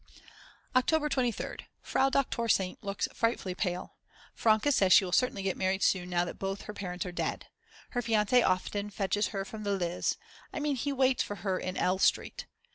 [0.75, 1.65] October 23rd.
[1.83, 2.83] Frau Doktor St.
[2.83, 3.97] looks frightfully pale.
[4.33, 7.45] Franke says she will certainly get married soon now that both her parents are dead.
[7.91, 10.17] Her fiance often fetches her from the Lyz,
[10.51, 11.99] I mean he waits for her in L.
[11.99, 12.47] Street.